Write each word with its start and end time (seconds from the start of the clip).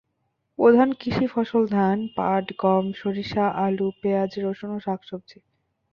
প্রধান 0.59 0.89
কৃষি 0.93 1.25
ফসল 1.27 1.63
ধান, 1.67 1.97
পাট, 2.15 2.45
গম, 2.57 2.85
সরিষা, 2.93 3.45
আলু, 3.65 3.87
পেঁয়াজ, 4.01 4.31
রসুন 4.39 4.69
ও 4.71 4.79
শাকসবজি। 4.79 5.39